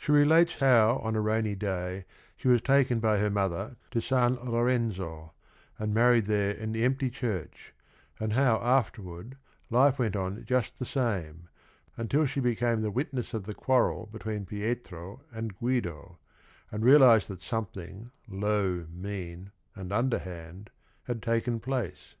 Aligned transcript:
POMPILIA 0.00 0.46
111 0.56 0.56
She 0.56 0.66
relates 0.66 0.72
how 0.72 1.06
on 1.06 1.14
a 1.16 1.20
rainy 1.20 1.54
day 1.54 2.06
she 2.34 2.48
was 2.48 2.62
taken 2.62 2.98
by 2.98 3.18
her 3.18 3.28
mother 3.28 3.76
to 3.90 4.00
San 4.00 4.36
Lorenzo, 4.36 5.34
and 5.78 5.92
married 5.92 6.24
there 6.24 6.52
in 6.54 6.72
the 6.72 6.82
empty 6.82 7.10
church, 7.10 7.74
and 8.18 8.32
how 8.32 8.56
afterward 8.62 9.36
life 9.68 9.98
went 9.98 10.16
on 10.16 10.46
just 10.46 10.78
the 10.78 10.86
same, 10.86 11.50
until 11.98 12.24
she 12.24 12.40
became 12.40 12.80
the 12.80 12.90
witness 12.90 13.34
of 13.34 13.44
the 13.44 13.52
quarrel 13.52 14.06
between 14.06 14.46
Pietro 14.46 15.20
and 15.30 15.54
Guido, 15.58 16.16
and 16.72 16.82
realized 16.82 17.28
that 17.28 17.40
something 17.40 18.10
"low, 18.26 18.86
mean 18.90 19.50
and 19.74 19.92
underhand," 19.92 20.70
had 21.02 21.22
taken 21.22 21.60
place. 21.60 22.14